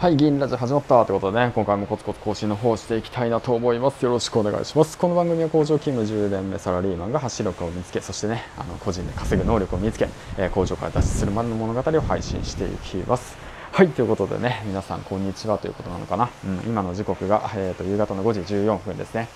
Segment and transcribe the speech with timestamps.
[0.00, 4.02] はい、議員ラジオ始まったということでね、今回もコツコツ更新の方していきたいなと思います。
[4.02, 4.96] よろしくお願いします。
[4.96, 10.08] この番組は工場勤務10年目サラリーマンが走力を見つけ、そしてね、あの個人で稼ぐ能力を見つけ、
[10.38, 13.36] え、工場から脱出するまでの物語を配信していきます。
[13.72, 16.30] はい、ということでね、皆さんこんにちはということなのかな。
[16.46, 19.28] うん、今の時刻が、えーと、夕方の5時14分ですね。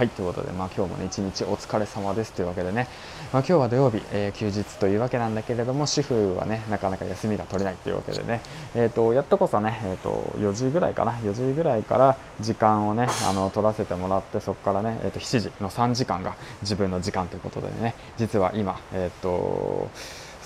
[0.00, 2.32] はい、ということで、まあ、今日もね、一日お疲れ様です。
[2.32, 2.88] というわけでね、
[3.34, 8.40] まあ、今日は土曜日、えー、休日というわけなんだけれども、主婦はね、なかなか休みが取れないというわけでね、
[8.74, 19.90] えーと、やっとこそね、えーと、4時ぐらいかな、4時ぐらいから時間をね、あの取らせてもらって、そこからね、えー、と7時の3時間が自分の時間ということでね、実は今、えっ、ー、と、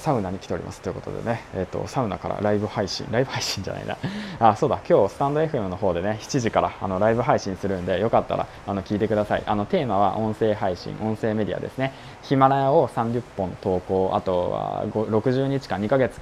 [0.05, 3.97] サウナに来ておりますということでね、えーと、サウナからライブ配信、ライブ配信じゃないな、
[4.39, 9.43] あそうだ、今日スタンド FM の方でね、7時からあのライブ配信するんで、よかったらあの聞いてください。
[9.47, 11.95] あのテーマは音声配信、音声メディアですね。
[12.23, 16.21] ヒマラヤを30本投稿、あとは60日間、2ヶ月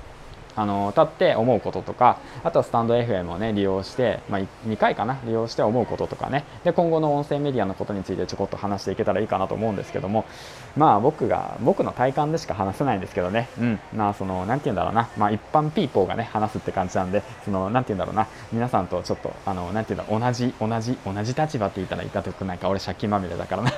[0.57, 6.45] あの立って思うこととかあとはスタンド FM をね利用して、まあ、2回かな利用して思うこととかね。
[6.65, 10.25] で今後の音声メディアのことについてちょこっと話していけたらいいかなと思うんですけども
[10.77, 13.49] まあ僕が僕の体感でしか話せないんですけどね。
[13.59, 13.81] うん。
[13.95, 15.09] まあその何て言うんだろうな。
[15.17, 18.27] まあ一般ピーポーがね話すって感じなんでその何て言うんだろうな。
[18.53, 23.73] 皆さんとちょっとあの何て言うんだろう同じ同じ同じ立場って言ったら言ったとくないか俺借金まみれだからな。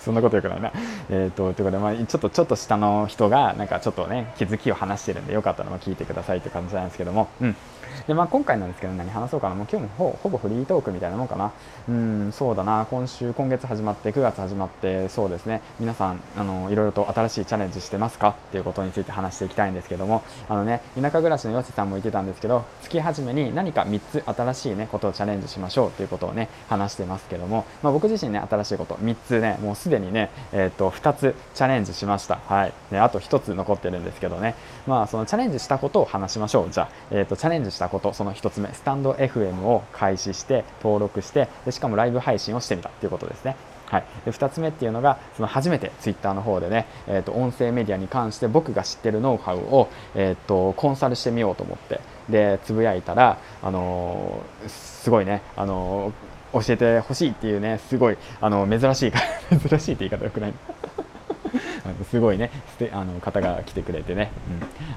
[0.00, 0.72] そんなこと言うからな。
[1.10, 7.56] えっ、と、ということで、まあ、ちょっと、ちょっと下の人が、なんかちょっとね、気づきを話してるんで、よかったら聞いてくださいって感じなんですけども、うん。
[8.06, 9.54] で、まあ、今回なんですけど、何話そうかな。
[9.54, 11.52] もう今日もほぼフリートークみたいなもんかな。
[11.88, 12.86] うん、そうだな。
[12.90, 15.60] 今週、今月始まって、9月始まって、そうですね。
[15.78, 32.36] 皆さん、あの、いろいろと新しいチャレンジしてますかっていうことについて話していきたいんですけども、あのね、田舎暮らしのよしさんも言ってたんですけど、月始めに何か3つ新しいね、ことをチャレンジしましょうっていうことをね、話してますけども、まあ、僕自身ね、新しいこと、3つね、もうすでにね、えー、と2つチャレンジしました。
[32.46, 32.72] はい。
[32.90, 34.54] で、あと1つ残ってるんですけどね、
[34.86, 36.70] まあ、そのチャレンジしたことを話しましょう。
[36.70, 43.56] じゃあ、えー、とチャレンジしたこと、その1つ目、スタンド FM を開始して登録してでしかもライブ配信をしてみたっていうことですね。
[43.90, 59.12] はい、で2つ目っていうのがその初めてツイッターの方でね、えー、と音声メディアに関して僕が知ってるノウハウを、えー、とコンサルしてみようと思ってでつぶやいたら、あのー、すごいね、あのー、教えてほしいっていうねすごいあの珍しい
[59.68, 60.54] 珍しいって言い方よくない。
[62.10, 62.50] すごいね
[62.92, 64.30] あの方が来てくれてね、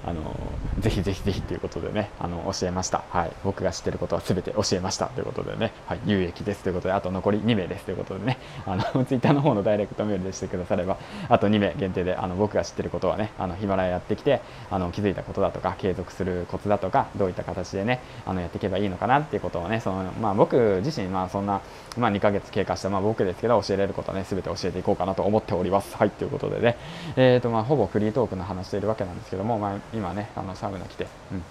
[0.06, 0.36] うん、あの
[0.80, 5.08] ぜひぜひぜひということでねあの教えました、はい、僕が知ってることは全て教えました。
[5.08, 8.38] ということでね、はい、有益ですということであと残り2名ですということでね。
[8.66, 10.98] あの ツイッターの方のダイレクトメールでしてくだされば
[11.30, 21.62] あと2名限定であの僕が知ってることはねあのヒマラヤやってきてあの気づいたことだとか継続するコツだとかどういった形でねあのやっていけばいいのかなっていうことをねその、まあ、僕自身、まあ、そんな、
[21.98, 25.96] まあ、2ヶ月経過した、まあ、僕ですけど教えれることはね全て教えていこうかなと思っております。
[25.98, 26.10] はい。
[26.10, 26.78] ということでね、
[27.16, 31.44] えーとまあ、ほぼフリートークの話しているわけなんですけども、まあ、今ねあのサウナ来て、うん、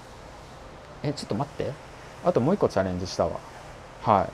[1.03, 1.73] えちょっと待って。
[2.25, 3.41] あともう一個チャレンジしたわ。
[4.03, 4.29] はい。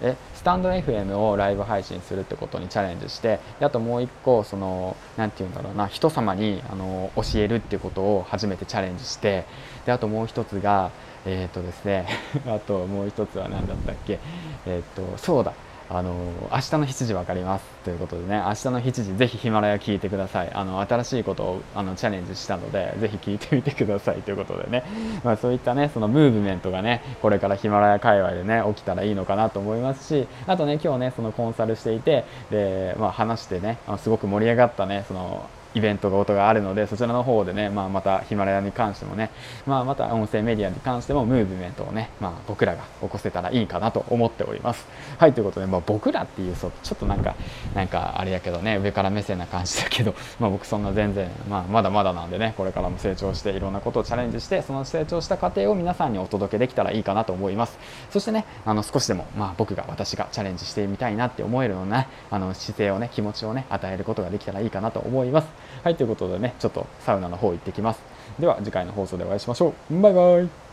[0.00, 9.44] えスタンド FM をライブ配信するってことにチャレンジしてあともう一個その何て言うんだろうな人様にあの教えるってことを初めてチャレンジして
[9.86, 10.90] であともう一つが
[11.24, 12.06] えっ、ー、とですね。
[12.46, 14.18] あともう一つは何だったっけ。
[14.66, 15.52] えっ、ー、とそうだ。
[15.96, 16.14] あの
[16.50, 20.50] 明日の7時分かりますということでね明日の7時ぜひヒマラヤ聞いてください。
[20.52, 24.84] あの新しいことをあのチャレンジしたのでぜひ聞いてみてくださいということでね、
[25.22, 39.30] まあ、そういったねそのムーブメントがねこれからヒマラヤ界隈でね起きたらいいのかなと思いますしあとね今日ねそのコンサルしていてで、まあ、話してねすごく盛り上がったねそのイベントごとがあるのでそちらの方でね、まあ、またヒマラヤに関してもね、
[39.66, 44.86] まあ、また音声メディアに関してもムーブメントをね、まあ、僕らが起こせたらいいかなと思っております。
[45.18, 47.34] はいということで、まあ、僕らっていうちょっとなんか
[47.74, 57.78] なんかあれやけどね上から目線な感じだけど、 まあ、僕そんな全然、まあ、まだまだなんでねこれからも成長していろんなことをチャレンジしてその成長した過程を皆さんにお届けできたらいいかなと思います。
[58.10, 65.63] そしてねあの少しでも、まあ、僕が私がチャレンジしてみたいなって思えるようなあの姿勢をね気持ちをね与えることができたらいいかなと思います。
[65.82, 68.00] はいということでね、ちょっとサウナの方行ってきます。
[68.38, 70.00] では次回の放送でお会いしましょう。
[70.00, 70.63] バイバイ。